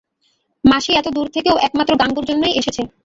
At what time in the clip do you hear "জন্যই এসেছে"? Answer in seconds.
2.29-2.81